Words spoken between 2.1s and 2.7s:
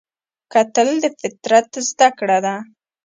کړه ده